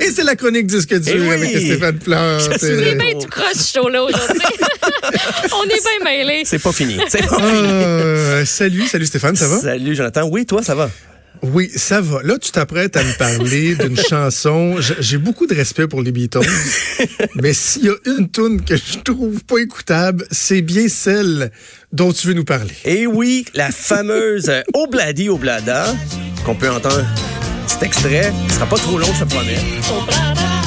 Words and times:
Et 0.00 0.10
c'est 0.10 0.24
la 0.24 0.34
chronique 0.34 0.66
disque 0.66 0.94
dur 0.98 1.12
Eh 1.14 1.20
oui. 1.20 1.28
avec 1.28 1.50
Stéphane 1.50 1.98
Plante. 1.98 2.40
Je 2.40 2.58
suis 2.58 2.72
Euh, 2.72 2.82
C'est 2.86 2.94
bien 2.94 3.12
tout 3.20 3.28
croche 3.28 3.52
ce 3.54 3.72
show-là 3.74 4.02
aujourd'hui. 4.04 4.38
On 5.52 5.64
est 5.64 5.68
bien 5.68 6.04
mêlés. 6.04 6.42
C'est 6.44 6.58
pas 6.58 6.72
fini. 6.72 6.98
C'est 7.08 7.26
pas 7.26 7.36
fini. 7.36 7.68
euh, 7.68 8.44
salut, 8.46 8.86
salut 8.86 9.06
Stéphane, 9.06 9.36
ça 9.36 9.46
va? 9.46 9.58
Salut 9.58 9.94
Jonathan. 9.94 10.26
Oui, 10.30 10.46
toi, 10.46 10.62
ça 10.62 10.74
va? 10.74 10.90
Oui, 11.42 11.70
ça 11.74 12.00
va. 12.00 12.22
Là, 12.22 12.38
tu 12.38 12.50
t'apprêtes 12.50 12.96
à 12.96 13.04
me 13.04 13.16
parler 13.16 13.74
d'une 13.80 13.96
chanson. 13.96 14.76
J'ai 14.98 15.18
beaucoup 15.18 15.46
de 15.46 15.54
respect 15.54 15.86
pour 15.86 16.02
les 16.02 16.12
Beatles, 16.12 16.40
mais 17.36 17.52
s'il 17.52 17.84
y 17.84 17.88
a 17.88 17.94
une 18.06 18.30
tune 18.30 18.62
que 18.62 18.76
je 18.76 18.98
trouve 18.98 19.42
pas 19.44 19.58
écoutable, 19.58 20.26
c'est 20.30 20.62
bien 20.62 20.88
celle 20.88 21.50
dont 21.92 22.12
tu 22.12 22.28
veux 22.28 22.34
nous 22.34 22.44
parler. 22.44 22.74
Et 22.84 23.06
oui, 23.06 23.44
la 23.54 23.70
fameuse 23.70 24.48
euh, 24.48 24.62
Obladi 24.74 25.28
Oblada, 25.28 25.94
qu'on 26.44 26.54
peut 26.54 26.70
entendre 26.70 27.04
petit 27.66 27.84
extrait. 27.84 28.32
Ce 28.48 28.54
sera 28.54 28.66
pas 28.66 28.76
trop 28.76 28.98
long, 28.98 29.08
je 29.14 29.24
te 29.24 29.28
promets. 29.28 30.59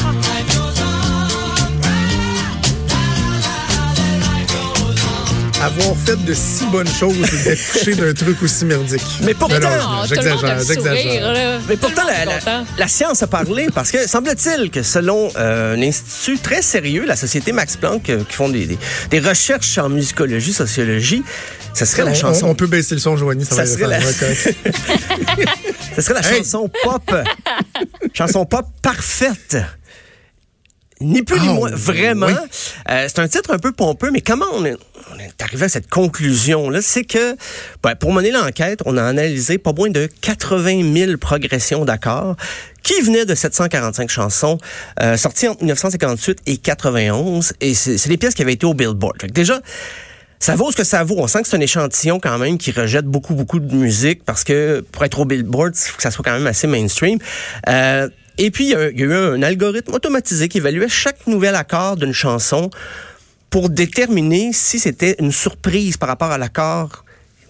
Avoir 5.63 5.95
fait 6.05 6.21
de 6.25 6.33
si 6.33 6.65
bonnes 6.65 6.87
choses 6.87 7.15
et 7.17 7.43
d'être 7.43 7.71
touché 7.71 7.95
d'un 7.95 8.13
truc 8.13 8.43
aussi 8.43 8.65
merdique. 8.65 9.01
Mais 9.23 9.33
pourtant- 9.33 9.55
j'exagère, 10.09 10.59
j'exagère. 10.61 11.61
Mais 11.69 11.77
pourtant, 11.77 12.01
la, 12.77 12.87
science 12.89 13.23
a 13.23 13.27
parlé 13.27 13.67
parce 13.73 13.89
que 13.91 14.05
semble-t-il 14.07 14.69
que 14.71 14.83
selon 14.83 15.31
euh, 15.37 15.75
un 15.77 15.81
institut 15.81 16.37
très 16.39 16.61
sérieux, 16.61 17.05
la 17.05 17.15
société 17.15 17.53
Max 17.53 17.77
Planck, 17.77 18.09
euh, 18.09 18.23
qui 18.27 18.35
font 18.35 18.49
des, 18.49 18.65
des- 18.65 18.77
des 19.09 19.19
recherches 19.19 19.77
en 19.77 19.87
musicologie, 19.89 20.51
sociologie, 20.51 21.23
ce 21.73 21.85
serait 21.85 22.03
la 22.03 22.11
On, 22.11 22.15
chanson. 22.15 22.47
on- 22.47 22.49
on 22.49 22.55
peut 22.55 22.67
baisser 22.67 22.95
le 22.95 23.01
son, 23.01 23.15
Joanie, 23.15 23.45
ça, 23.45 23.55
Ça 23.55 23.63
va 23.63 23.67
serait 23.67 23.87
la- 23.87 24.01
ça 25.95 26.01
serait 26.01 26.13
la 26.21 26.29
Hey! 26.29 26.37
chanson 26.39 26.69
pop. 26.83 27.15
chanson 28.13 28.45
pop 28.45 28.65
parfaite. 28.81 29.57
Ni 31.03 31.21
plus 31.21 31.39
ni 31.39 31.47
Ah, 31.49 31.53
moins, 31.53 31.69
vraiment. 31.71 32.25
oui. 32.27 32.33
Euh, 32.89 33.05
c'est 33.07 33.19
un 33.19 33.27
titre 33.27 33.51
un 33.53 33.59
peu 33.59 33.71
pompeux, 33.71 34.09
mais 34.11 34.21
comment 34.21 34.45
on 34.53 34.65
est, 34.65 34.75
on 35.13 35.19
est 35.19 35.41
arrivé 35.41 35.65
à 35.65 35.69
cette 35.69 35.89
conclusion-là? 35.89 36.81
C'est 36.81 37.03
que, 37.03 37.35
ben, 37.83 37.95
pour 37.95 38.13
mener 38.13 38.31
l'enquête, 38.31 38.79
on 38.85 38.97
a 38.97 39.03
analysé 39.03 39.57
pas 39.57 39.73
moins 39.73 39.89
de 39.89 40.07
80 40.21 40.93
000 40.95 41.17
progressions 41.17 41.85
d'accords 41.85 42.35
qui 42.81 42.99
venaient 43.01 43.25
de 43.25 43.35
745 43.35 44.09
chansons 44.09 44.57
euh, 45.01 45.15
sorties 45.17 45.47
entre 45.47 45.61
1958 45.61 46.39
et 46.47 46.57
91. 46.57 47.53
Et 47.61 47.73
c'est 47.73 48.07
des 48.09 48.17
pièces 48.17 48.33
qui 48.33 48.41
avaient 48.41 48.53
été 48.53 48.65
au 48.65 48.73
Billboard. 48.73 49.21
Fait 49.21 49.27
que 49.27 49.33
déjà, 49.33 49.61
ça 50.39 50.55
vaut 50.55 50.69
ce 50.71 50.75
que 50.75 50.83
ça 50.83 51.03
vaut. 51.05 51.15
On 51.19 51.27
sent 51.27 51.41
que 51.43 51.47
c'est 51.47 51.55
un 51.55 51.61
échantillon 51.61 52.19
quand 52.19 52.37
même 52.37 52.57
qui 52.57 52.71
rejette 52.71 53.05
beaucoup, 53.05 53.33
beaucoup 53.33 53.59
de 53.61 53.73
musique 53.73 54.25
parce 54.25 54.43
que 54.43 54.83
pour 54.91 55.05
être 55.05 55.19
au 55.19 55.25
Billboard, 55.25 55.73
il 55.73 55.89
faut 55.89 55.95
que 55.97 56.03
ça 56.03 56.11
soit 56.11 56.23
quand 56.25 56.33
même 56.33 56.47
assez 56.47 56.67
mainstream. 56.67 57.17
Euh, 57.69 58.09
et 58.37 58.51
puis, 58.51 58.65
il 58.65 58.69
y, 58.71 58.75
a, 58.75 58.89
il 58.89 58.99
y 58.99 59.03
a 59.03 59.05
eu 59.05 59.13
un 59.13 59.41
algorithme 59.43 59.93
automatisé 59.93 60.47
qui 60.47 60.57
évaluait 60.57 60.89
chaque 60.89 61.27
nouvel 61.27 61.55
accord 61.55 61.97
d'une 61.97 62.13
chanson 62.13 62.69
pour 63.49 63.69
déterminer 63.69 64.51
si 64.51 64.79
c'était 64.79 65.15
une 65.19 65.31
surprise 65.31 65.97
par 65.97 66.09
rapport 66.09 66.31
à 66.31 66.37
l'accord 66.39 67.03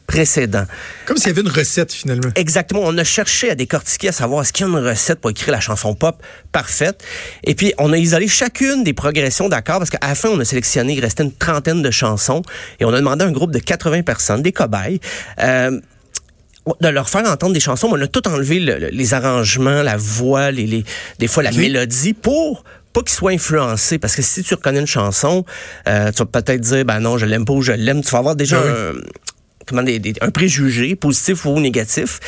précédent. 0.06 0.66
Comme 1.06 1.18
s'il 1.18 1.28
y 1.28 1.30
avait 1.30 1.42
une 1.42 1.50
recette, 1.50 1.94
finalement. 1.94 2.30
Exactement. 2.36 2.82
On 2.84 2.98
a 2.98 3.04
cherché 3.04 3.50
à 3.50 3.56
décortiquer, 3.56 4.10
à 4.10 4.12
savoir 4.12 4.42
est-ce 4.42 4.54
qu'il 4.54 4.66
y 4.66 4.70
a 4.70 4.72
une 4.72 4.86
recette 4.86 5.20
pour 5.20 5.32
écrire 5.32 5.52
la 5.52 5.60
chanson 5.60 5.96
pop 5.96 6.22
parfaite? 6.52 7.04
Et 7.44 7.56
puis, 7.56 7.74
on 7.78 7.94
a 7.94 7.98
isolé 7.98 8.28
chacune 8.28 8.84
des 8.84 8.94
progressions 8.94 9.50
d'accords 9.50 9.80
parce 9.80 9.90
qu'à 9.90 10.06
la 10.06 10.14
fin, 10.16 10.30
on 10.30 10.40
a 10.40 10.46
sélectionné, 10.46 10.94
il 10.94 11.00
restait 11.00 11.24
une 11.24 11.34
trentaine 11.34 11.82
de 11.82 11.92
chansons 11.92 12.42
et 12.80 12.86
on 12.86 12.94
a 12.94 12.98
demandé 12.98 13.24
à 13.24 13.28
un 13.28 13.32
groupe 13.32 13.52
de 13.52 13.60
80 13.60 14.04
personnes, 14.04 14.42
des 14.42 14.52
cobayes, 14.52 15.00
euh, 15.40 15.80
de 16.82 16.88
leur 16.88 17.10
faire 17.10 17.26
entendre 17.30 17.54
des 17.54 17.60
chansons. 17.60 17.88
mais 17.90 18.00
On 18.00 18.02
a 18.04 18.08
tout 18.08 18.28
enlevé, 18.28 18.60
le- 18.60 18.78
le- 18.80 18.88
les 18.90 19.14
arrangements, 19.14 19.82
la 19.84 19.98
voix, 19.98 20.52
les, 20.52 20.66
les- 20.66 20.84
des 21.20 21.28
fois 21.28 21.44
la 21.44 21.52
mélodie 21.52 22.14
pour 22.14 22.64
pas 22.94 23.02
qu'ils 23.02 23.10
soient 23.16 23.32
influencés. 23.32 23.98
Parce 24.00 24.16
que 24.16 24.22
si 24.22 24.44
tu 24.44 24.54
reconnais 24.54 24.80
une 24.80 24.88
chanson, 24.88 25.44
euh, 25.88 26.12
tu 26.12 26.20
vas 26.20 26.26
peut-être 26.26 26.62
dire, 26.62 26.86
ben 26.86 27.00
non, 27.00 27.18
je 27.18 27.26
l'aime 27.26 27.44
pas 27.44 27.54
ou 27.54 27.62
je 27.62 27.72
l'aime. 27.74 28.02
Tu 28.04 28.12
vas 28.12 28.20
avoir 28.20 28.36
déjà 28.36 28.62
oui. 28.62 28.70
un, 28.70 28.94
comment, 29.66 29.84
des- 29.84 30.00
des- 30.00 30.14
un 30.22 30.30
préjugé, 30.30 30.96
positif 30.96 31.46
ou 31.46 31.60
négatif. 31.60 32.20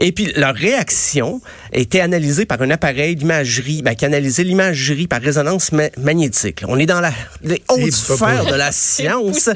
Et 0.00 0.12
puis, 0.12 0.32
leur 0.36 0.54
réaction 0.54 1.40
était 1.72 1.98
analysée 2.00 2.46
par 2.46 2.62
un 2.62 2.70
appareil 2.70 3.16
d'imagerie, 3.16 3.82
ben, 3.82 3.94
qui 3.96 4.04
analysait 4.06 4.44
l'imagerie 4.44 5.08
par 5.08 5.20
résonance 5.20 5.72
ma- 5.72 5.90
magnétique. 5.98 6.62
On 6.68 6.78
est 6.78 6.86
dans 6.86 7.00
la, 7.00 7.12
les 7.42 7.62
hautes 7.68 7.90
sphères 7.92 8.46
de 8.46 8.54
la 8.54 8.70
science. 8.72 9.50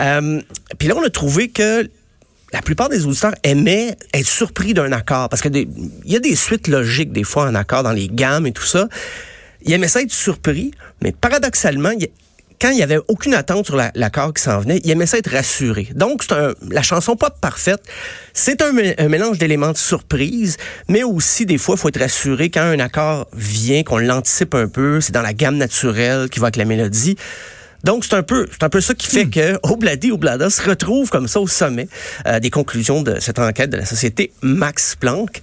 Euh, 0.00 0.40
puis 0.78 0.88
là, 0.88 0.94
on 0.96 1.02
a 1.04 1.10
trouvé 1.10 1.48
que 1.48 1.88
la 2.52 2.62
plupart 2.62 2.88
des 2.88 3.06
auditeurs 3.06 3.34
aimaient 3.42 3.96
être 4.12 4.26
surpris 4.26 4.74
d'un 4.74 4.92
accord 4.92 5.28
parce 5.28 5.42
que 5.42 5.48
il 5.48 5.68
y 6.04 6.16
a 6.16 6.20
des 6.20 6.34
suites 6.36 6.68
logiques 6.68 7.12
des 7.12 7.24
fois 7.24 7.44
en 7.44 7.54
accord 7.54 7.82
dans 7.82 7.92
les 7.92 8.08
gammes 8.08 8.46
et 8.46 8.52
tout 8.52 8.64
ça. 8.64 8.88
Ils 9.62 9.72
aimaient 9.72 9.88
ça 9.88 10.00
être 10.02 10.12
surpris, 10.12 10.70
mais 11.02 11.12
paradoxalement, 11.12 11.90
il 11.90 12.08
quand 12.60 12.68
il 12.68 12.76
y 12.76 12.82
avait 12.82 12.98
aucune 13.08 13.32
attente 13.32 13.64
sur 13.64 13.76
la- 13.76 13.90
l'accord 13.94 14.34
qui 14.34 14.42
s'en 14.42 14.60
venait, 14.60 14.82
ils 14.84 14.90
aimaient 14.90 15.06
ça 15.06 15.16
être 15.16 15.30
rassurés. 15.30 15.88
Donc, 15.94 16.24
la 16.70 16.82
chanson 16.82 17.16
pop 17.16 17.32
parfaite, 17.40 17.80
c'est 18.34 18.60
un, 18.60 18.74
un 18.98 19.08
mélange 19.08 19.38
d'éléments 19.38 19.72
de 19.72 19.78
surprise, 19.78 20.58
mais 20.86 21.02
aussi 21.02 21.46
des 21.46 21.56
fois, 21.56 21.76
il 21.76 21.80
faut 21.80 21.88
être 21.88 22.00
rassuré 22.00 22.50
quand 22.50 22.60
un 22.60 22.78
accord 22.78 23.28
vient, 23.34 23.82
qu'on 23.82 23.96
l'anticipe 23.96 24.54
un 24.54 24.68
peu, 24.68 25.00
c'est 25.00 25.12
dans 25.12 25.22
la 25.22 25.32
gamme 25.32 25.56
naturelle 25.56 26.28
qui 26.28 26.38
va 26.38 26.48
avec 26.48 26.56
la 26.56 26.66
mélodie. 26.66 27.16
Donc, 27.84 28.04
c'est 28.04 28.14
un 28.14 28.22
peu, 28.22 28.46
c'est 28.50 28.62
un 28.62 28.68
peu 28.68 28.80
ça 28.80 28.94
qui 28.94 29.06
fait 29.06 29.26
que 29.26 29.58
Obladi 29.62 30.12
Oblada 30.12 30.50
se 30.50 30.62
retrouve 30.62 31.10
comme 31.10 31.28
ça 31.28 31.40
au 31.40 31.46
sommet 31.48 31.88
euh, 32.26 32.40
des 32.40 32.50
conclusions 32.50 33.02
de 33.02 33.18
cette 33.20 33.38
enquête 33.38 33.70
de 33.70 33.76
la 33.76 33.86
société 33.86 34.32
Max 34.42 34.96
Planck. 34.96 35.40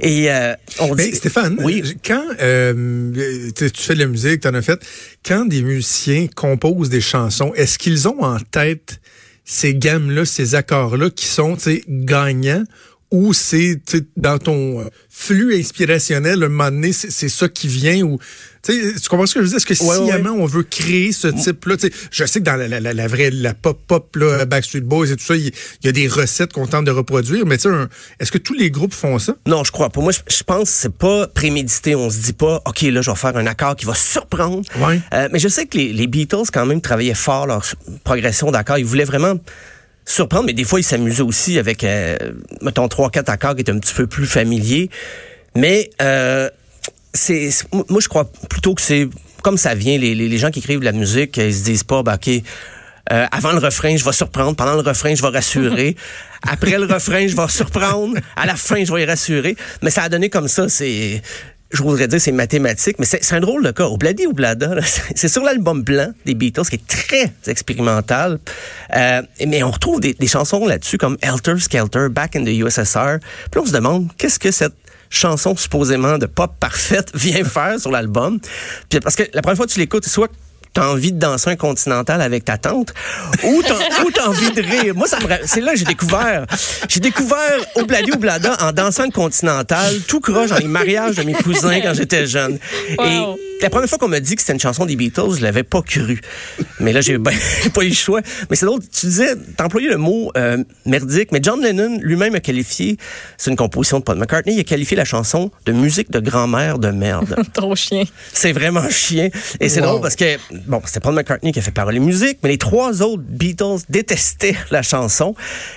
Et 0.00 0.30
euh, 0.30 0.54
on 0.78 0.94
Mais 0.94 1.10
dit... 1.10 1.16
Stéphane, 1.16 1.56
Oui. 1.62 1.96
quand 2.04 2.24
euh, 2.40 3.12
tu 3.56 3.70
fais 3.74 3.94
de 3.94 4.00
la 4.00 4.06
musique, 4.06 4.40
tu 4.40 4.48
en 4.48 4.54
as 4.54 4.62
fait, 4.62 4.80
quand 5.24 5.46
des 5.46 5.62
musiciens 5.62 6.26
composent 6.34 6.90
des 6.90 7.00
chansons, 7.00 7.52
est-ce 7.54 7.78
qu'ils 7.78 8.08
ont 8.08 8.22
en 8.22 8.38
tête 8.38 9.00
ces 9.44 9.74
gammes-là, 9.74 10.26
ces 10.26 10.54
accords-là 10.54 11.08
qui 11.08 11.24
sont 11.24 11.56
gagnants 11.88 12.64
ou 13.10 13.32
c'est 13.32 13.80
dans 14.16 14.38
ton 14.38 14.80
euh, 14.80 14.84
flux 15.08 15.58
inspirationnel, 15.58 16.42
un 16.42 16.48
moment 16.48 16.70
donné, 16.70 16.92
c'est 16.92 17.28
ça 17.28 17.48
qui 17.48 17.68
vient 17.68 18.02
ou 18.02 18.18
tu 18.62 19.08
comprends 19.08 19.26
ce 19.26 19.34
que 19.34 19.40
je 19.40 19.44
veux 19.44 19.48
dire? 19.48 19.56
Est-ce 19.56 19.66
que 19.66 19.84
Ouais, 19.84 19.96
ouais, 19.96 20.06
sciemment 20.06 20.32
on 20.32 20.46
veut 20.46 20.62
créer 20.62 21.12
ce 21.12 21.28
type-là? 21.28 21.76
Tu 21.76 21.88
sais, 21.88 21.92
Je 22.10 22.24
sais 22.24 22.40
que 22.40 22.44
dans 22.44 22.56
la, 22.56 22.68
la, 22.68 22.92
la, 22.92 23.08
vraie, 23.08 23.30
la 23.30 23.54
pop-pop, 23.54 24.16
là, 24.16 24.44
Backstreet 24.44 24.80
Boys 24.82 25.10
et 25.10 25.16
tout 25.16 25.24
ça, 25.24 25.36
il 25.36 25.52
y, 25.84 25.88
a 25.88 25.92
des 25.92 26.08
recettes 26.08 26.52
qu'on 26.52 26.66
tente 26.66 26.84
de 26.84 26.90
reproduire, 26.90 27.46
mais 27.46 27.54
est-ce 27.54 28.32
que 28.32 28.38
tous 28.38 28.54
les 28.54 28.70
groupes 28.70 28.92
font 28.92 29.18
ça? 29.18 29.36
Non, 29.46 29.64
je 29.64 29.72
crois 29.72 29.90
pas. 29.90 30.00
Moi, 30.00 30.12
je, 30.12 30.42
pense 30.42 30.64
que 30.64 30.76
c'est 30.76 30.94
pas 30.94 31.26
prémédité. 31.28 31.94
On 31.94 32.10
se 32.10 32.18
dit 32.18 32.32
pas, 32.32 32.60
OK, 32.66 32.82
là, 32.82 33.00
je 33.00 33.10
vais 33.10 33.16
faire 33.16 33.36
un 33.36 33.46
accord 33.46 33.76
qui 33.76 33.86
va 33.86 33.94
surprendre. 33.94 34.62
Ouais. 34.78 35.00
Euh, 35.14 35.28
mais 35.32 35.38
je 35.38 35.48
sais 35.48 35.66
que 35.66 35.78
les, 35.78 35.92
les 35.92 36.06
Beatles, 36.06 36.50
quand 36.52 36.66
même, 36.66 36.80
travaillaient 36.80 37.14
fort 37.14 37.46
leur 37.46 37.64
progression 38.04 38.50
d'accords. 38.50 38.78
Ils 38.78 38.84
voulaient 38.84 39.04
vraiment 39.04 39.36
surprendre, 40.08 40.46
mais 40.46 40.52
des 40.52 40.64
fois, 40.64 40.80
ils 40.80 40.84
s'amusaient 40.84 41.22
aussi 41.22 41.58
avec, 41.58 41.84
euh, 41.84 42.16
mettons, 42.62 42.88
trois, 42.88 43.10
quatre 43.10 43.28
accords 43.28 43.54
qui 43.54 43.60
étaient 43.60 43.72
un 43.72 43.78
petit 43.78 43.94
peu 43.94 44.06
plus 44.06 44.26
familiers. 44.26 44.90
Mais 45.54 45.90
euh, 46.02 46.48
c'est 47.12 47.50
moi, 47.72 48.00
je 48.00 48.08
crois 48.08 48.30
plutôt 48.48 48.74
que 48.74 48.82
c'est 48.82 49.08
comme 49.42 49.58
ça 49.58 49.74
vient. 49.74 49.98
Les, 49.98 50.38
gens 50.38 50.50
qui 50.50 50.60
écrivent 50.60 50.80
de 50.80 50.84
la 50.84 50.92
musique, 50.92 51.36
ils 51.36 51.54
se 51.54 51.64
disent 51.64 51.84
pas, 51.84 52.02
ben, 52.02 52.14
OK, 52.14 52.28
euh, 52.28 53.26
avant 53.30 53.52
le 53.52 53.58
refrain, 53.58 53.96
je 53.96 54.04
vais 54.04 54.12
surprendre. 54.12 54.56
Pendant 54.56 54.74
le 54.74 54.80
refrain, 54.80 55.14
je 55.14 55.22
vais 55.22 55.28
rassurer. 55.28 55.96
Après 56.42 56.78
le 56.78 56.86
refrain, 56.86 57.26
je 57.26 57.36
vais 57.36 57.48
surprendre. 57.48 58.16
À 58.36 58.46
la 58.46 58.56
fin, 58.56 58.84
je 58.84 58.92
vais 58.92 59.02
y 59.02 59.06
rassurer. 59.06 59.56
Mais 59.82 59.90
ça 59.90 60.04
a 60.04 60.08
donné 60.08 60.30
comme 60.30 60.48
ça. 60.48 60.68
C'est, 60.68 61.22
je 61.70 61.82
voudrais 61.82 62.08
dire, 62.08 62.20
c'est 62.20 62.32
mathématique. 62.32 62.96
Mais 62.98 63.04
c'est 63.04 63.32
un 63.32 63.40
drôle 63.40 63.64
de 63.64 63.70
cas. 63.70 63.84
Obladi 63.84 64.26
Oblada, 64.26 64.76
c'est 65.14 65.28
sur 65.28 65.42
l'album 65.42 65.82
blanc 65.82 66.12
des 66.24 66.34
Beatles, 66.34 66.64
qui 66.64 66.76
est 66.76 66.86
très 66.86 67.32
expérimental. 67.46 68.38
Euh, 68.96 69.22
mais 69.46 69.62
on 69.62 69.70
retrouve 69.70 70.00
des, 70.00 70.14
chansons 70.26 70.66
là-dessus 70.66 70.98
comme 70.98 71.16
Helter 71.22 71.58
Skelter, 71.58 72.08
Back 72.10 72.36
in 72.36 72.44
the 72.44 72.48
USSR. 72.48 73.18
Puis 73.50 73.60
on 73.60 73.66
se 73.66 73.72
demande, 73.72 74.08
qu'est-ce 74.16 74.38
que 74.38 74.50
cette 74.50 74.74
chanson 75.10 75.56
supposément 75.56 76.18
de 76.18 76.26
pop 76.26 76.52
parfaite 76.58 77.10
vient 77.14 77.44
faire 77.44 77.78
sur 77.78 77.90
l'album? 77.90 78.40
Parce 79.02 79.16
que 79.16 79.24
la 79.34 79.42
première 79.42 79.56
fois 79.56 79.66
que 79.66 79.72
tu 79.72 79.78
l'écoutes, 79.78 80.06
soit 80.06 80.30
t'as 80.78 80.86
envie 80.86 81.12
de 81.12 81.18
danser 81.18 81.50
un 81.50 81.56
continental 81.56 82.22
avec 82.22 82.44
ta 82.44 82.56
tante 82.56 82.94
ou 83.42 83.62
t'as, 83.62 84.28
envie 84.28 84.52
de 84.52 84.62
rire. 84.62 84.94
Moi, 84.94 85.08
ça 85.08 85.18
me, 85.18 85.26
c'est 85.44 85.60
là 85.60 85.72
que 85.72 85.78
j'ai 85.78 85.84
découvert, 85.84 86.46
j'ai 86.88 87.00
découvert 87.00 87.58
Obladi 87.74 88.12
Oblada 88.12 88.56
en 88.60 88.70
dansant 88.70 89.04
le 89.04 89.10
continental, 89.10 89.96
tout 90.06 90.20
croche 90.20 90.50
dans 90.50 90.58
les 90.58 90.68
mariages 90.68 91.16
de 91.16 91.22
mes 91.24 91.34
cousins 91.34 91.80
quand 91.80 91.94
j'étais 91.94 92.26
jeune. 92.26 92.58
Wow. 92.96 93.04
Et 93.04 93.62
la 93.62 93.70
première 93.70 93.88
fois 93.88 93.98
qu'on 93.98 94.08
m'a 94.08 94.20
dit 94.20 94.36
que 94.36 94.40
c'était 94.40 94.52
une 94.52 94.60
chanson 94.60 94.86
des 94.86 94.94
Beatles, 94.94 95.36
je 95.38 95.42
l'avais 95.42 95.64
pas 95.64 95.82
cru. 95.82 96.20
Mais 96.78 96.92
là, 96.92 97.00
j'ai 97.00 97.18
ben, 97.18 97.34
pas 97.74 97.84
eu 97.84 97.88
le 97.88 97.94
choix. 97.94 98.20
Mais 98.50 98.56
c'est 98.56 98.66
drôle, 98.66 98.80
tu 98.80 99.06
disais, 99.06 99.34
t'as 99.56 99.64
employé 99.64 99.88
le 99.88 99.96
mot 99.96 100.30
euh, 100.36 100.62
merdique, 100.86 101.32
mais 101.32 101.40
John 101.42 101.60
Lennon 101.60 101.98
lui-même 102.00 102.34
a 102.36 102.40
qualifié, 102.40 102.98
c'est 103.36 103.50
une 103.50 103.56
composition 103.56 103.98
de 103.98 104.04
Paul 104.04 104.16
McCartney, 104.18 104.54
il 104.54 104.60
a 104.60 104.64
qualifié 104.64 104.96
la 104.96 105.04
chanson 105.04 105.50
de 105.66 105.72
musique 105.72 106.10
de 106.10 106.20
grand-mère 106.20 106.78
de 106.78 106.90
merde. 106.90 107.34
Trop 107.52 107.74
chien. 107.74 108.04
C'est 108.32 108.52
vraiment 108.52 108.88
chien. 108.90 109.28
Et 109.60 109.68
c'est 109.68 109.80
Wow. 109.80 109.86
drôle 109.86 110.00
parce 110.02 110.16
que, 110.16 110.36
bon, 110.68 110.80
c'est 110.84 111.00
Paul 111.00 111.14
McCartney 111.14 111.52
qui 111.52 111.58
a 111.58 111.62
fait 111.62 111.70
parole 111.70 111.96
et 111.96 112.00
musique, 112.00 112.38
mais 112.42 112.50
les 112.50 112.58
trois 112.58 113.02
autres 113.02 113.22
Beatles 113.22 113.78
détestaient 113.88 114.56
la 114.70 114.82
chanson. 114.82 115.34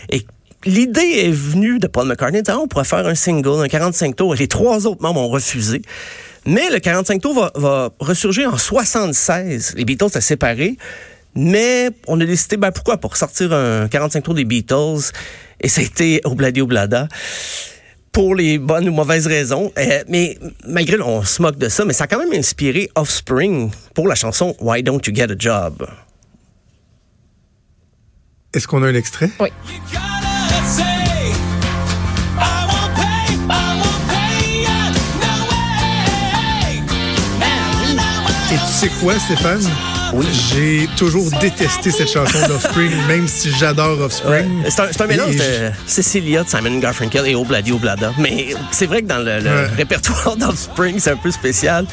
Et 0.09 0.25
l'idée 0.65 1.25
est 1.25 1.31
venue 1.31 1.79
de 1.79 1.87
Paul 1.87 2.07
McCartney 2.07 2.43
de 2.43 2.51
Ah, 2.51 2.59
on 2.59 2.67
pourrait 2.67 2.85
faire 2.85 3.05
un 3.07 3.15
single, 3.15 3.63
un 3.63 3.67
45 3.67 4.15
tours. 4.15 4.35
Et 4.35 4.37
les 4.37 4.47
trois 4.47 4.85
autres 4.87 5.01
membres 5.01 5.21
ont 5.21 5.29
refusé. 5.29 5.81
Mais 6.45 6.69
le 6.69 6.79
45 6.79 7.21
tours 7.21 7.33
va, 7.33 7.51
va 7.55 7.89
ressurgir 7.99 8.53
en 8.53 8.57
76. 8.57 9.75
Les 9.77 9.85
Beatles 9.85 10.07
étaient 10.07 10.21
séparés. 10.21 10.77
Mais 11.33 11.89
on 12.07 12.19
a 12.19 12.25
décidé, 12.25 12.57
ben 12.57 12.71
pourquoi? 12.71 12.97
Pour 12.97 13.15
sortir 13.15 13.53
un 13.53 13.87
45 13.87 14.21
tours 14.21 14.33
des 14.33 14.45
Beatles. 14.45 15.11
Et 15.61 15.69
ça 15.69 15.81
a 15.81 15.83
été 15.83 16.21
Obladi 16.25 16.61
Oblada 16.61 17.07
pour 18.11 18.35
les 18.35 18.57
bonnes 18.57 18.89
ou 18.89 18.91
mauvaises 18.91 19.27
raisons. 19.27 19.71
Euh, 19.77 20.03
mais 20.07 20.37
malgré, 20.67 20.99
on 21.01 21.23
se 21.23 21.41
moque 21.41 21.57
de 21.57 21.69
ça, 21.69 21.85
mais 21.85 21.93
ça 21.93 22.05
a 22.05 22.07
quand 22.07 22.19
même 22.19 22.33
inspiré 22.33 22.89
Offspring 22.95 23.71
pour 23.93 24.07
la 24.07 24.15
chanson 24.15 24.55
Why 24.59 24.83
Don't 24.83 25.01
You 25.05 25.15
Get 25.15 25.31
a 25.31 25.35
Job? 25.37 25.87
Est-ce 28.53 28.67
qu'on 28.67 28.83
a 28.83 28.87
un 28.87 28.95
extrait? 28.95 29.29
Oui. 29.39 29.47
Et 38.51 38.57
tu 38.57 38.65
sais 38.65 38.89
quoi, 38.99 39.17
Stéphane? 39.17 39.90
J'ai 40.19 40.87
toujours 40.97 41.29
détesté 41.39 41.91
cette 41.91 42.09
chanson 42.09 42.47
d'Offspring, 42.47 42.91
même 43.07 43.27
si 43.27 43.51
j'adore 43.51 43.99
Offspring. 44.01 44.63
C'est 44.69 45.01
un, 45.01 45.07
mélange 45.07 45.35
de 45.35 45.71
Cecilia, 45.87 46.43
de 46.43 46.49
Simon 46.49 46.77
Garfunkel 46.79 47.27
et 47.27 47.35
Obladi 47.35 47.71
Oblada. 47.71 48.11
Mais 48.17 48.47
c'est 48.71 48.87
vrai 48.87 49.01
que 49.01 49.07
dans 49.07 49.19
le, 49.19 49.39
le 49.39 49.49
Ouais. 49.51 49.67
répertoire 49.77 50.35
d'Offspring, 50.37 50.99
c'est 50.99 51.11
un 51.11 51.17
peu 51.17 51.31
spécial. 51.31 51.85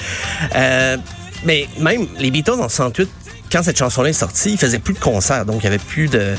Euh, 0.55 0.97
mais 1.45 1.69
même 1.79 2.07
les 2.19 2.31
Beatles 2.31 2.53
en 2.53 2.69
68, 2.69 3.09
quand 3.53 3.63
cette 3.63 3.79
chanson-là 3.79 4.11
est 4.11 4.13
sortie, 4.15 4.53
ils 4.53 4.59
faisaient 4.59 4.79
plus 4.79 4.95
de 4.95 4.99
concerts. 4.99 5.45
Donc, 5.47 5.61
il 5.63 5.65
y 5.65 5.69
avait 5.69 5.79
plus 5.79 6.09
de... 6.09 6.35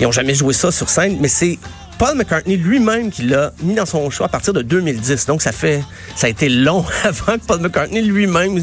Ils 0.00 0.06
ont 0.06 0.12
jamais 0.12 0.34
joué 0.34 0.52
ça 0.54 0.70
sur 0.72 0.88
scène. 0.88 1.18
Mais 1.20 1.28
c'est 1.28 1.58
Paul 1.98 2.16
McCartney 2.16 2.56
lui-même 2.56 3.10
qui 3.10 3.22
l'a 3.22 3.52
mis 3.62 3.74
dans 3.74 3.86
son 3.86 4.08
choix 4.10 4.26
à 4.26 4.28
partir 4.28 4.52
de 4.52 4.62
2010. 4.62 5.26
Donc, 5.26 5.42
ça 5.42 5.52
fait... 5.52 5.82
Ça 6.14 6.26
a 6.28 6.30
été 6.30 6.48
long 6.48 6.84
avant 7.04 7.34
que 7.38 7.44
Paul 7.46 7.60
McCartney 7.60 8.02
lui-même... 8.02 8.62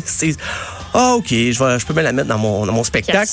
Ah, 0.93 1.15
OK, 1.15 1.27
je, 1.29 1.63
vais, 1.63 1.79
je 1.79 1.85
peux 1.85 1.93
bien 1.93 2.03
la 2.03 2.11
mettre 2.13 2.27
dans 2.27 2.37
mon, 2.37 2.65
dans 2.65 2.73
mon 2.73 2.83
spectacle. 2.83 3.29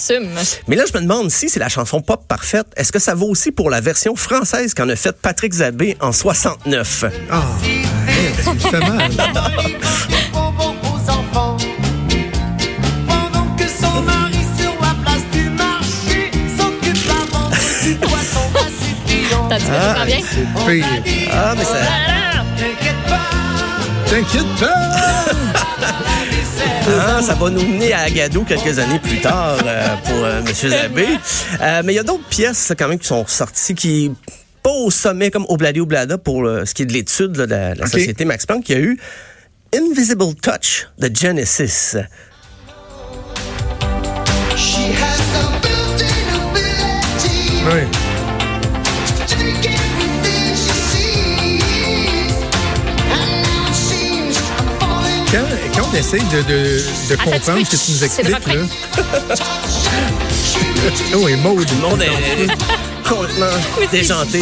Mais 0.67 0.77
là, 0.77 0.85
je 0.91 0.97
me 0.97 1.03
demande 1.03 1.31
si 1.31 1.49
c'est 1.51 1.61
la 1.61 1.69
chanson 1.69 2.01
pop 2.01 2.23
parfaite. 2.27 2.67
Est-ce 2.77 2.91
que 2.93 2.99
ça 2.99 3.15
vaut 3.15 3.27
aussi 3.29 3.53
pour 3.53 3.69
la 3.71 3.81
version 3.81 4.17
française 4.17 4.73
qu'en 4.75 4.89
a 4.89 4.97
faite 4.97 5.17
Patrick 5.21 5.53
Zabé 5.53 5.97
en 6.01 6.13
69? 6.13 7.05
Ah, 7.31 7.43
tu 8.43 8.51
me 8.51 8.59
fais 8.59 8.81
mal? 8.81 9.11
bonbons 10.33 10.75
aux 10.85 11.11
enfants. 11.11 11.57
Pendant 13.07 13.47
que 13.57 13.65
son 13.69 14.01
mari 14.03 14.39
sur 14.59 14.73
la 14.81 14.95
place 15.03 15.25
du 15.33 15.51
marché 15.51 16.31
s'occupe 16.57 17.11
à 17.11 17.37
vendre 17.37 17.57
du 17.85 17.95
poisson 17.97 18.41
massif 18.55 19.37
T'as 19.49 19.59
dit 19.59 19.65
que 19.67 19.71
Ah? 19.71 20.07
C'est 20.09 20.67
pire. 20.73 20.87
Ah, 21.33 21.55
mais 21.57 21.65
ça... 21.65 21.81
T'inquiète 22.57 23.03
pas, 23.07 23.31
T'inquiète 24.09 24.61
pas! 24.61 25.33
Ah, 26.89 27.23
ça 27.23 27.35
va 27.35 27.51
nous 27.51 27.67
mener 27.67 27.93
à 27.93 28.01
Agadou 28.01 28.45
quelques 28.45 28.79
années 28.79 28.99
plus 28.99 29.21
tard 29.21 29.59
euh, 29.65 29.97
pour 30.05 30.25
euh, 30.25 30.41
M. 30.41 30.53
Zabé. 30.53 31.07
Euh, 31.61 31.83
mais 31.85 31.93
il 31.93 31.97
y 31.97 31.99
a 31.99 32.03
d'autres 32.03 32.29
pièces 32.29 32.73
quand 32.79 32.89
même 32.89 32.99
qui 32.99 33.07
sont 33.07 33.27
sorties 33.27 33.75
qui 33.75 34.13
pas 34.63 34.71
au 34.71 34.91
sommet 34.91 35.31
comme 35.31 35.47
Obladi 35.49 35.81
Oblada 35.81 36.19
pour 36.19 36.47
ce 36.47 36.75
qui 36.75 36.83
est 36.83 36.87
de 36.87 36.93
l'étude 36.93 37.37
là, 37.37 37.47
de 37.47 37.81
la, 37.81 37.87
société 37.87 38.25
Max 38.25 38.45
Planck. 38.45 38.69
Il 38.69 38.73
y 38.73 38.79
a 38.79 38.81
eu 38.81 38.99
Invisible 39.75 40.35
Touch 40.35 40.89
de 40.99 41.11
Genesis. 41.15 41.97
Oui. 47.73 48.10
Quand, 55.31 55.45
quand 55.75 55.89
on 55.93 55.97
essaye 55.97 56.23
de, 56.25 56.43
de, 56.43 56.81
de 57.09 57.15
Attends, 57.15 57.31
comprendre 57.31 57.67
ce 57.67 57.77
que 57.77 57.77
tu 57.77 57.93
nous 57.93 57.99
le 58.01 58.05
expliques, 58.05 58.47
là. 58.47 59.37
Oh, 61.15 61.29
et 61.29 61.37
Maud. 61.37 61.67
Le 61.71 61.89
monde 61.89 62.03
est 62.03 63.09
complètement 63.09 63.47
déjanté. 63.93 64.41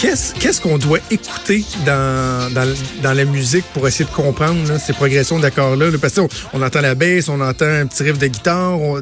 Qu'est-ce 0.00 0.60
qu'on 0.60 0.78
doit 0.78 0.98
écouter 1.10 1.64
dans, 1.84 2.52
dans, 2.52 2.72
dans 3.02 3.12
la 3.12 3.24
musique 3.24 3.64
pour 3.74 3.86
essayer 3.86 4.04
de 4.04 4.10
comprendre 4.14 4.68
là, 4.72 4.78
ces 4.78 4.92
progressions 4.92 5.38
d'accords-là? 5.38 5.90
là? 5.90 5.98
Parce 6.00 6.14
qu'on 6.14 6.28
on 6.52 6.62
entend 6.62 6.80
la 6.80 6.94
basse, 6.94 7.28
on 7.28 7.40
entend 7.40 7.66
un 7.66 7.86
petit 7.86 8.02
riff 8.04 8.18
de 8.18 8.26
guitare. 8.26 8.80
on- 8.80 9.00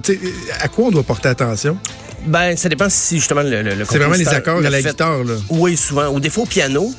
à 0.60 0.68
quoi 0.68 0.86
on 0.86 0.90
doit 0.90 1.02
porter 1.02 1.28
attention? 1.28 1.76
Ben, 2.24 2.56
ça 2.56 2.68
dépend 2.68 2.86
si 2.88 3.16
justement 3.18 3.42
le, 3.42 3.62
le, 3.62 3.74
le 3.74 3.84
C'est 3.84 3.98
vraiment 3.98 4.14
les 4.14 4.28
accords 4.28 4.60
l'a 4.60 4.68
à 4.68 4.70
la 4.70 4.80
fait. 4.80 4.90
guitare. 4.90 5.24
Là. 5.24 5.34
Oui, 5.48 5.76
souvent. 5.76 6.08
Ou 6.10 6.20
des 6.20 6.30
fois 6.30 6.44
au 6.44 6.46
piano. 6.46 6.92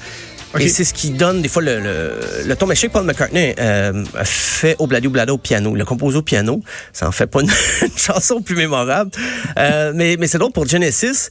Et 0.59 0.67
c'est 0.69 0.83
ce 0.83 0.93
qui 0.93 1.11
donne 1.11 1.41
des 1.41 1.49
fois 1.49 1.61
le, 1.61 1.79
le, 1.79 2.19
le 2.45 2.55
ton. 2.55 2.67
Mais 2.67 2.75
je 2.75 2.81
sais 2.81 2.87
que 2.87 2.93
Paul 2.93 3.05
McCartney 3.05 3.55
euh, 3.59 4.03
fait 4.23 4.75
Obladi 4.79 5.07
Oblada 5.07 5.33
au 5.33 5.37
piano. 5.37 5.71
Il 5.75 5.79
l'a 5.79 5.85
composé 5.85 6.17
au 6.17 6.21
piano. 6.21 6.61
Ça 6.91 7.07
en 7.07 7.11
fait 7.11 7.27
pas 7.27 7.41
une, 7.41 7.49
chanson 7.95 8.41
plus 8.41 8.55
mémorable. 8.55 9.11
Euh, 9.57 9.91
mais 9.95 10.17
mais 10.19 10.27
c'est 10.27 10.37
drôle 10.37 10.51
pour 10.51 10.67
Genesis. 10.67 11.29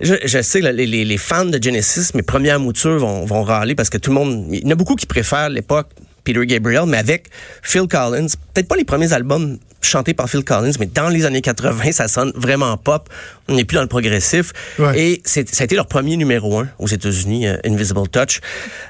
Je, 0.00 0.14
je 0.24 0.42
sais, 0.42 0.60
les, 0.60 0.86
les, 0.86 1.04
les 1.04 1.18
fans 1.18 1.44
de 1.44 1.62
Genesis, 1.62 2.10
mes 2.14 2.22
premières 2.22 2.58
moutures 2.58 2.98
vont, 2.98 3.24
vont 3.24 3.44
râler 3.44 3.76
parce 3.76 3.88
que 3.88 3.98
tout 3.98 4.10
le 4.10 4.14
monde... 4.14 4.46
Il 4.50 4.64
y 4.64 4.66
en 4.66 4.70
a 4.70 4.74
beaucoup 4.74 4.96
qui 4.96 5.06
préfèrent 5.06 5.48
l'époque 5.48 5.86
Peter 6.24 6.44
Gabriel, 6.46 6.84
mais 6.86 6.98
avec 6.98 7.28
Phil 7.62 7.86
Collins. 7.88 8.28
Peut-être 8.54 8.68
pas 8.68 8.76
les 8.76 8.84
premiers 8.84 9.12
albums 9.12 9.58
chantés 9.82 10.14
par 10.14 10.28
Phil 10.28 10.44
Collins, 10.44 10.72
mais 10.78 10.86
dans 10.86 11.08
les 11.08 11.26
années 11.26 11.40
80, 11.40 11.92
ça 11.92 12.08
sonne 12.08 12.32
vraiment 12.34 12.76
pop. 12.76 13.08
On 13.48 13.54
n'est 13.56 13.64
plus 13.64 13.74
dans 13.74 13.82
le 13.82 13.88
progressif. 13.88 14.52
Ouais. 14.78 14.98
Et 14.98 15.22
c'est, 15.24 15.52
ça 15.52 15.62
a 15.62 15.64
été 15.64 15.74
leur 15.74 15.86
premier 15.86 16.16
numéro 16.16 16.60
un 16.60 16.68
aux 16.78 16.86
États-Unis, 16.86 17.48
euh, 17.48 17.56
Invisible 17.64 18.08
Touch. 18.08 18.40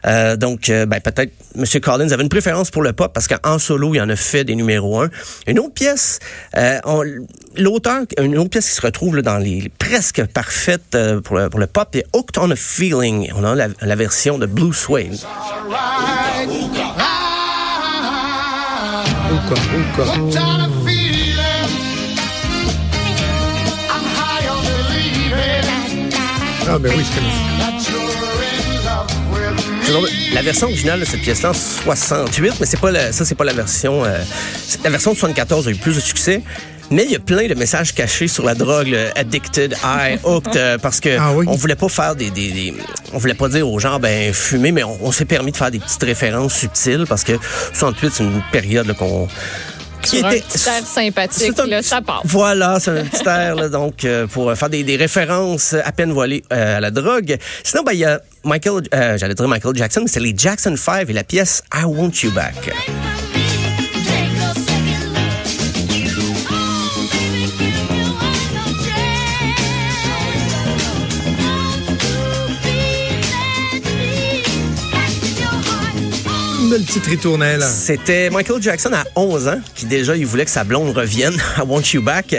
Euh, 0.07 0.37
donc, 0.37 0.69
euh, 0.69 0.85
ben, 0.87 1.01
peut-être 1.01 1.33
M. 1.57 1.65
Collins 1.81 2.11
avait 2.11 2.23
une 2.23 2.29
préférence 2.29 2.71
pour 2.71 2.83
le 2.83 2.93
pop 2.93 3.13
parce 3.13 3.27
qu'en 3.27 3.59
solo, 3.59 3.95
il 3.95 4.01
en 4.01 4.09
a 4.09 4.17
fait 4.17 4.45
des 4.45 4.55
numéros 4.55 5.01
un. 5.01 5.11
Une 5.47 5.59
autre 5.59 5.75
pièce, 5.75 6.19
euh, 6.57 6.79
l'auteur, 7.57 8.03
une 8.19 8.37
autre 8.39 8.51
pièce 8.51 8.69
qui 8.69 8.75
se 8.75 8.83
retrouve 8.83 9.17
là, 9.17 9.23
dans 9.23 9.39
les 9.39 9.71
presque 9.79 10.25
parfaites 10.27 10.95
euh, 10.95 11.21
pour, 11.21 11.37
le, 11.37 11.49
pour 11.49 11.61
le 11.61 11.67
pop, 11.67 11.89
c'est 11.93 12.05
Hooked 12.13 12.37
on 12.39 12.51
a 12.51 12.57
Feeling. 12.57 13.31
On 13.35 13.45
a 13.45 13.55
la, 13.55 13.69
la 13.81 13.97
version 13.97 14.39
de 14.39 14.47
Blue 14.47 14.75
Suede. 14.75 15.19
Me. 19.53 20.33
C'est 29.83 29.93
drôle, 29.93 30.09
La 30.33 30.43
version 30.43 30.67
originale 30.69 31.01
de 31.01 31.05
cette 31.05 31.21
pièce-là, 31.21 31.51
en 31.51 31.55
68, 31.55 32.55
mais 32.61 32.67
c'est 32.67 32.81
pas 32.81 32.91
la- 32.91 33.13
ça, 33.13 33.25
c'est 33.25 33.35
pas 33.35 33.45
la 33.45 33.53
version. 33.53 34.05
euh, 34.05 34.19
c'est- 34.67 34.83
la 34.85 34.91
version 34.91 35.13
de 35.13 35.19
74 35.19 35.67
a 35.69 35.71
eu 35.71 35.75
plus 35.77 35.95
de 35.97 36.01
succès. 36.01 36.43
Mais 36.93 37.05
il 37.05 37.11
y 37.11 37.17
a 37.17 37.21
plein 37.21 37.47
de 37.49 37.55
messages 37.55 37.95
cachés 37.95 38.29
sur 38.29 38.45
la 38.45 38.55
drogue, 38.55 38.87
le 38.89 39.09
addicted, 39.19 39.75
high, 39.83 40.21
hooked, 40.25 40.57
euh, 40.57 40.77
parce 40.79 41.01
que 41.01 41.17
Ah 41.19 41.33
oui? 41.35 41.47
on 41.49 41.57
voulait 41.57 41.75
pas 41.75 41.89
faire 41.89 42.15
des, 42.15 42.31
des, 42.31 42.51
des- 42.53 42.75
on 43.15 43.19
voulait 43.19 43.35
pas 43.35 43.49
dire 43.49 43.67
aux 43.69 43.79
gens 43.79 43.99
ben 43.99 44.33
fumer, 44.35 44.73
mais 44.73 44.85
on, 44.85 44.99
on 45.03 45.11
s'est 45.11 45.25
permis 45.25 45.53
de 45.53 45.57
faire 45.57 45.71
des 45.71 45.79
petites 45.81 46.03
références 46.03 46.55
subtiles 46.55 47.07
parce 47.09 47.25
que 47.25 47.33
68 47.73 48.13
c'est 48.13 48.25
une 48.25 48.43
période 48.53 48.93
qu'on 48.97 49.27
qui 50.03 50.19
Sur 50.19 50.27
un 50.27 50.31
petit 50.33 50.69
air 50.69 50.85
sympathique, 50.85 51.59
un 51.59 51.67
là, 51.67 51.81
ça 51.81 52.03
passe. 52.03 52.23
Voilà, 52.25 52.79
c'est 52.81 52.91
un 52.91 53.05
petit 53.11 53.23
air, 53.27 53.55
là, 53.55 53.69
donc, 53.69 54.05
euh, 54.05 54.27
pour 54.27 54.53
faire 54.55 54.69
des, 54.69 54.83
des 54.83 54.97
références 54.97 55.75
à 55.85 55.93
peine 55.93 56.11
voilées 56.13 56.43
euh, 56.53 56.79
à 56.79 56.81
la 56.81 56.91
drogue. 56.91 57.37
Sinon, 57.63 57.85
ben, 57.85 57.93
il 57.93 58.01
y 58.01 58.05
a 58.05 58.21
Michael, 58.45 58.83
euh, 58.95 59.17
j'allais 59.17 59.35
dire 59.35 59.47
Michael 59.47 59.77
Jackson, 59.77 60.01
mais 60.03 60.09
c'est 60.09 60.19
les 60.21 60.35
Jackson 60.37 60.75
5 60.77 61.09
et 61.09 61.13
la 61.13 61.23
pièce 61.23 61.63
I 61.73 61.85
Want 61.85 62.11
You 62.25 62.33
Back. 62.33 62.73
Belle 76.73 76.83
petite 76.85 77.05
ritournelle. 77.07 77.63
C'était 77.63 78.31
Michael 78.31 78.63
Jackson 78.63 78.91
à 78.95 79.05
11 79.15 79.49
ans, 79.49 79.61
qui 79.75 79.85
déjà, 79.85 80.17
il 80.17 80.25
voulait 80.25 80.47
que 80.47 80.51
sa 80.51 80.65
blonde 80.65 80.97
revienne 80.97 81.35
à 81.57 81.65
Want 81.65 81.83
You 81.93 82.01
Back. 82.01 82.35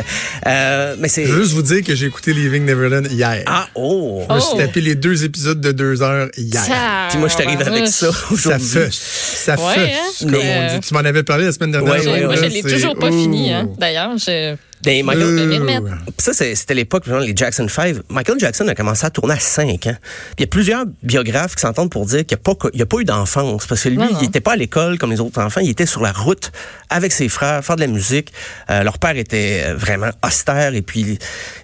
Euh, 0.47 0.95
mais 0.97 1.07
c'est... 1.07 1.25
Je 1.25 1.33
veux 1.33 1.43
juste 1.43 1.53
vous 1.53 1.61
dire 1.61 1.83
que 1.83 1.93
j'ai 1.93 2.07
écouté 2.07 2.33
Leaving 2.33 2.65
Neverland 2.65 3.05
hier. 3.11 3.43
Ah, 3.45 3.67
oh! 3.75 4.23
Je 4.27 4.33
me 4.33 4.39
suis 4.39 4.49
Oh. 4.55 4.57
tapé 4.57 4.81
les 4.81 4.95
deux 4.95 5.23
épisodes 5.23 5.61
de 5.61 5.71
deux 5.71 6.01
heures 6.01 6.29
hier. 6.35 6.63
Ça, 6.63 7.07
Puis 7.11 7.19
moi, 7.19 7.27
je 7.27 7.35
t'arrive 7.37 7.61
avec 7.61 7.87
ça 7.87 8.11
Ça 8.11 8.17
aujourd'hui. 8.31 8.67
fait, 8.67 8.89
ça 8.91 9.53
Ouais, 9.55 9.73
fait, 9.75 9.93
hein? 9.93 10.11
comme 10.21 10.31
Mais, 10.31 10.69
on 10.71 10.75
dit. 10.79 10.87
Tu 10.87 10.93
m'en 10.95 10.99
avais 11.01 11.23
parlé 11.23 11.45
la 11.45 11.51
semaine 11.51 11.71
dernière. 11.71 11.93
Ouais, 11.93 12.07
ouais, 12.07 12.25
Moi, 12.25 12.35
je 12.35 12.45
l'ai 12.45 12.63
toujours 12.63 12.95
pas 12.95 13.11
fini. 13.11 13.53
Hein. 13.53 13.69
D'ailleurs, 13.77 14.17
je... 14.17 14.55
Des 14.83 15.01
Michael- 15.03 15.35
vais 15.49 15.59
m'y 15.59 15.73
Euh, 15.75 15.89
Ça, 16.17 16.33
c'était 16.33 16.73
l'époque, 16.73 17.05
les 17.07 17.33
Jackson 17.35 17.67
5. 17.67 17.97
Michael 18.09 18.39
Jackson 18.39 18.67
a 18.67 18.75
commencé 18.75 19.05
à 19.05 19.09
tourner 19.09 19.33
à 19.35 19.39
5 19.39 19.87
ans. 19.87 19.95
Puis 20.01 20.35
il 20.39 20.41
y 20.41 20.43
a 20.43 20.47
plusieurs 20.47 20.85
biographes 21.01 21.55
qui 21.55 21.61
s'entendent 21.61 21.89
pour 21.89 22.05
dire 22.05 22.25
qu'il 22.25 22.37
n'y 22.37 22.81
a, 22.81 22.85
pas- 22.85 22.97
a 22.97 23.01
eu 23.01 23.05
d'enfance. 23.05 23.65
Parce 23.65 23.83
que 23.83 23.89
lui, 23.89 23.97
Non, 23.97 24.05
non. 24.11 24.17
il 24.19 24.25
n'était 24.25 24.41
pas 24.41 24.53
à 24.53 24.55
l'école 24.55 24.97
comme 24.97 25.11
les 25.11 25.19
autres 25.19 25.41
enfants. 25.41 25.61
Il 25.61 25.69
était 25.69 25.85
sur 25.85 26.01
la 26.01 26.11
route 26.11 26.51
avec 26.89 27.11
ses 27.11 27.29
frères, 27.29 27.63
faire 27.63 27.75
de 27.75 27.81
la 27.81 27.87
musique. 27.87 28.31
Euh, 28.69 28.83
leur 28.83 28.99
père 28.99 29.17
était 29.17 29.63
euh, 29.65 29.75
vraiment 29.75 30.09
austère 30.25 30.73
et 30.75 30.81
puis 30.81 31.17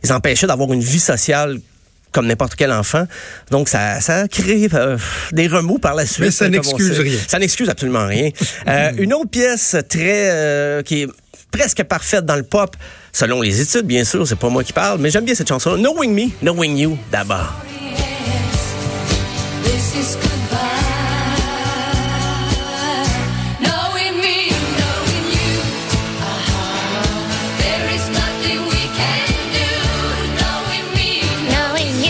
ils 0.04 0.14
empêchaient 0.14 0.48
d'avoir 0.48 0.72
une 0.74 0.82
vie 0.82 1.00
sociale 1.00 1.60
comme 2.12 2.26
n'importe 2.26 2.56
quel 2.56 2.72
enfant. 2.72 3.06
Donc, 3.52 3.70
ça, 3.70 4.02
ça 4.02 4.22
a 4.22 4.28
créé 4.28 4.68
euh, 4.74 4.98
des 5.32 5.48
remous 5.48 5.78
par 5.78 5.94
la 5.94 6.06
suite. 6.08 6.26
Mais 6.26 6.32
ça 6.32 6.50
n'excuse 6.50 7.00
rien. 7.00 7.18
Ça 7.28 7.38
n'excuse 7.38 7.70
absolument 7.70 8.08
rien. 8.08 8.32
Euh, 8.68 8.92
une 8.98 9.14
autre 9.14 9.30
pièce 9.30 9.76
très 9.88 10.32
euh, 10.32 10.82
qui 10.82 11.04
est 11.04 11.08
presque 11.52 11.84
parfaite 11.84 12.26
dans 12.26 12.36
le 12.36 12.44
pop, 12.44 12.76
selon 13.12 13.42
les 13.42 13.62
études, 13.62 13.86
bien 13.86 14.04
sûr, 14.04 14.28
c'est 14.28 14.36
pas 14.38 14.50
moi 14.50 14.64
qui 14.64 14.74
parle, 14.74 15.00
mais 15.00 15.10
j'aime 15.10 15.26
bien 15.26 15.36
cette 15.36 15.50
chanson. 15.50 15.76
Knowing 15.76 16.14
Me, 16.14 16.30
Knowing 16.42 16.78
You, 16.78 16.98
d'abord. 17.12 17.54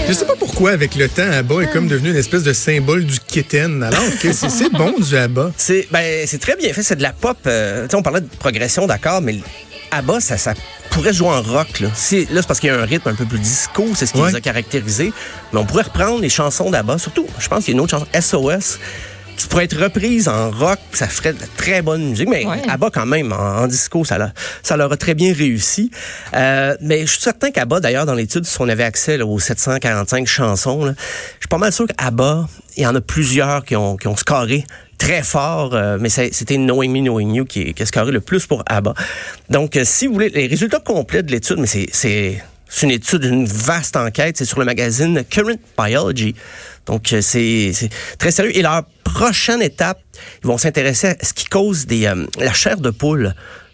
Je 0.09 0.13
sais 0.15 0.25
pas 0.25 0.35
pourquoi, 0.35 0.71
avec 0.71 0.95
le 0.95 1.07
temps, 1.07 1.21
ABBA 1.21 1.61
est 1.65 1.71
comme 1.71 1.87
devenu 1.87 2.09
une 2.09 2.15
espèce 2.15 2.41
de 2.41 2.51
symbole 2.51 3.05
du 3.05 3.19
kitten, 3.19 3.83
alors 3.83 4.01
que 4.19 4.33
c'est 4.33 4.71
bon 4.71 4.95
du 4.99 5.15
ABBA. 5.15 5.51
C'est 5.55 5.87
ben 5.91 6.25
c'est 6.25 6.39
très 6.39 6.55
bien 6.55 6.73
fait, 6.73 6.81
c'est 6.81 6.95
de 6.95 7.03
la 7.03 7.13
pop. 7.13 7.37
euh, 7.45 7.87
on 7.93 8.01
parlait 8.01 8.21
de 8.21 8.27
progression, 8.39 8.87
d'accord, 8.87 9.21
mais 9.21 9.35
ABBA, 9.91 10.19
ça, 10.19 10.37
ça 10.37 10.55
pourrait 10.99 11.13
jouer 11.13 11.29
en 11.29 11.41
rock. 11.41 11.79
Là, 11.79 11.89
C'est- 11.95 12.29
là 12.31 12.41
c'est 12.41 12.47
parce 12.47 12.59
qu'il 12.59 12.69
y 12.69 12.73
a 12.73 12.77
un 12.79 12.85
rythme 12.85 13.07
un 13.09 13.15
peu 13.15 13.25
plus 13.25 13.39
disco, 13.39 13.85
c'est 13.95 14.05
ce 14.05 14.13
qui 14.13 14.19
Ouais. 14.19 14.29
les 14.29 14.35
a 14.35 14.41
caractérisés. 14.41 15.13
Mais 15.53 15.59
on 15.59 15.65
pourrait 15.65 15.83
reprendre 15.83 16.19
les 16.19 16.29
chansons 16.29 16.69
d'ABBA, 16.69 16.97
surtout, 16.97 17.25
je 17.39 17.47
pense 17.47 17.63
qu'il 17.63 17.73
y 17.73 17.75
a 17.75 17.77
une 17.77 17.81
autre 17.83 17.91
chanson, 17.91 18.07
SOS, 18.13 18.79
qui 19.37 19.47
pourrait 19.47 19.63
être 19.63 19.81
reprise 19.81 20.27
en 20.27 20.51
rock, 20.51 20.79
ça 20.91 21.07
ferait 21.07 21.31
de 21.31 21.39
la 21.39 21.47
très 21.55 21.81
bonne 21.81 22.09
musique. 22.09 22.27
Mais 22.27 22.45
Ouais. 22.45 22.61
ABBA, 22.67 22.89
quand 22.93 23.05
même, 23.05 23.31
en, 23.31 23.37
en 23.61 23.67
disco, 23.67 24.03
ça, 24.03 24.17
l'a- 24.17 24.33
ça 24.61 24.75
leur 24.75 24.91
a 24.91 24.97
très 24.97 25.13
bien 25.13 25.33
réussi. 25.33 25.89
Euh, 26.35 26.75
mais 26.81 27.05
je 27.05 27.11
suis 27.13 27.21
certain 27.21 27.49
qu'ABBA, 27.51 27.79
d'ailleurs, 27.79 28.05
dans 28.05 28.13
l'étude, 28.15 28.45
si 28.45 28.57
on 28.59 28.67
avait 28.67 28.83
accès 28.83 29.15
là, 29.17 29.25
aux 29.25 29.39
745 29.39 30.27
chansons, 30.27 30.83
là, 30.83 30.93
je 30.97 31.43
suis 31.43 31.47
pas 31.49 31.57
mal 31.57 31.71
sûr 31.71 31.85
qu'ABBA, 31.87 32.49
il 32.75 32.83
y 32.83 32.85
en 32.87 32.93
a 32.95 32.99
plusieurs 33.01 33.63
qui 33.63 33.77
ont, 33.77 33.95
qui 33.95 34.07
ont 34.09 34.17
scoré 34.17 34.65
très 34.99 35.23
fort, 35.23 35.73
euh, 35.73 35.97
mais 35.99 36.09
c'était 36.09 36.57
Knowing 36.57 37.33
You 37.33 37.45
qui, 37.45 37.73
qui 37.73 37.81
a 37.81 37.85
scoré 37.87 38.11
le 38.11 38.21
plus 38.21 38.45
pour 38.45 38.63
ABBA. 38.67 38.93
Donc, 39.49 39.75
euh, 39.75 39.83
si 39.83 40.05
vous 40.05 40.13
voulez, 40.13 40.29
les 40.29 40.45
résultats 40.45 40.79
complets 40.79 41.23
de 41.23 41.31
l'étude, 41.31 41.57
mais 41.57 41.67
c'est... 41.67 42.43
une 42.83 42.91
étude, 42.91 43.23
une 43.23 43.47
vaste 43.47 43.95
enquête. 43.95 44.37
C'est 44.37 44.45
sur 44.45 44.59
le 44.59 44.65
magazine 44.65 45.23
Current 45.27 45.57
Biology. 45.75 46.35
Donc, 46.85 47.11
euh, 47.13 47.21
c'est 47.21 47.89
très 48.19 48.29
sérieux. 48.29 48.55
Et 48.55 48.61
leur 48.61 48.83
prochaine 49.03 49.63
étape, 49.63 49.99
ils 50.43 50.47
vont 50.47 50.59
s'intéresser 50.59 51.07
à 51.07 51.15
ce 51.23 51.33
qui 51.33 51.45
cause 51.45 51.87
des, 51.87 52.05
euh, 52.05 52.27
la 52.37 52.53
chair 52.53 52.77
de 52.77 52.91
poule 52.91 53.33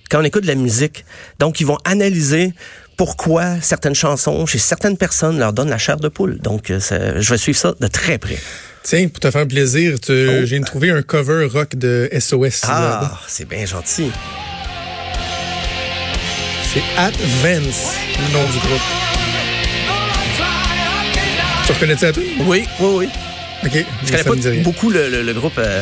quand 0.10 0.22
on 0.22 0.24
écoute 0.24 0.44
de 0.44 0.48
la 0.48 0.55
musique. 0.55 1.03
Donc, 1.39 1.60
ils 1.60 1.67
vont 1.67 1.77
analyser 1.84 2.53
pourquoi 2.96 3.60
certaines 3.60 3.96
chansons, 3.96 4.46
chez 4.46 4.60
certaines 4.60 4.98
personnes, 4.98 5.39
leur 5.39 5.51
donnent 5.51 5.70
la 5.70 5.77
chair 5.77 5.98
de 5.98 6.08
poule. 6.08 6.39
Donc, 6.39 6.72
euh, 6.72 6.79
je 7.20 7.29
vais 7.29 7.38
suivre 7.38 7.58
ça 7.58 7.74
de 7.77 7.88
très 7.88 8.17
près. 8.17 8.38
Tiens, 8.86 9.08
pour 9.08 9.20
te 9.20 9.32
faire 9.32 9.48
plaisir, 9.48 10.00
tu- 10.00 10.12
Oh. 10.30 10.46
j'ai 10.46 10.62
trouvé 10.62 10.92
un 10.92 11.01
cover 11.01 11.48
rock 11.51 11.75
de 11.75 12.08
SOS. 12.12 12.62
Ah, 12.68 13.20
c'est 13.27 13.48
bien 13.48 13.65
gentil. 13.65 14.12
C'est 16.72 16.84
Advance, 16.96 17.94
le 18.20 18.34
nom 18.34 18.44
du 18.44 18.60
groupe. 18.60 18.82
Tu 21.65 21.72
reconnais-tu 21.72 22.06
à 22.06 22.13
tout? 22.13 22.22
Oui, 22.42 22.65
oui, 22.80 22.88
oui. 22.98 23.10
OK. 23.65 23.86
Je 24.06 24.12
connais 24.12 24.24
pas 24.24 24.63
beaucoup 24.63 24.92
le, 24.92 25.10
le- 25.10 25.24
le 25.24 25.34
groupe, 25.34 25.58
euh, 25.58 25.82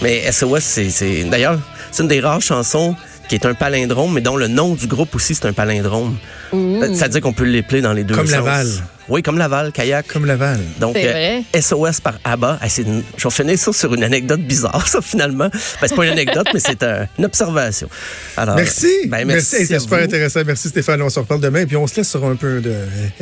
mais 0.00 0.22
SOS, 0.32 0.62
c'est 0.88 1.24
d'ailleurs 1.24 1.58
c'est 1.90 2.02
une 2.02 2.08
des 2.08 2.20
rares 2.20 2.40
chansons 2.40 2.96
qui 3.28 3.34
est 3.34 3.46
un 3.46 3.54
palindrome, 3.54 4.14
mais 4.14 4.20
dont 4.20 4.36
le 4.36 4.48
nom 4.48 4.74
du 4.74 4.86
groupe 4.86 5.14
aussi 5.14 5.34
c'est 5.34 5.46
un 5.46 5.52
palindrome. 5.52 6.16
Euh, 6.54 6.94
Ça 6.94 7.04
veut 7.04 7.10
dire 7.10 7.20
qu'on 7.20 7.32
peut 7.32 7.44
l'épeler 7.44 7.80
dans 7.80 7.92
les 7.92 8.04
deux 8.04 8.14
Comme 8.14 8.26
sens. 8.26 8.34
Laval. 8.36 8.66
Oui, 9.10 9.22
comme 9.22 9.38
Laval, 9.38 9.72
kayak. 9.72 10.06
Comme 10.08 10.26
Laval. 10.26 10.60
Donc, 10.80 10.94
C'est 10.94 11.40
euh. 11.56 11.60
SOS 11.62 12.00
par 12.02 12.18
ABBA. 12.24 12.58
Ah, 12.60 12.66
une- 12.78 13.02
je 13.16 13.24
vais 13.26 13.30
finir 13.34 13.58
ça 13.58 13.72
sur 13.72 13.94
une 13.94 14.04
anecdote 14.04 14.40
bizarre, 14.40 14.86
ça, 14.88 15.00
finalement. 15.00 15.48
Ben, 15.48 15.88
c'est 15.88 15.94
pas 15.94 16.04
une 16.04 16.12
anecdote, 16.12 16.46
mais 16.52 16.60
c'est 16.60 16.82
un- 16.82 17.06
une 17.18 17.24
observation. 17.24 17.88
Alors, 18.36 18.56
Merci. 18.56 18.92
ben, 19.06 19.26
merci. 19.26 19.56
À 19.56 19.58
C'était 19.60 19.78
super 19.78 19.98
vous. 19.98 20.04
intéressant. 20.04 20.40
Merci 20.46 20.68
Stéphane. 20.68 21.00
On 21.00 21.08
se 21.08 21.18
reparle 21.20 21.40
demain. 21.40 21.64
Puis 21.64 21.76
on 21.76 21.86
se 21.86 21.96
laisse 21.96 22.10
sur 22.10 22.22
un 22.26 22.36
peu 22.36 22.60
de 22.60 22.74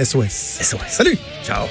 SOS. 0.05 0.59
SOS. 0.61 0.79
Salut. 0.89 1.19
Ciao. 1.45 1.67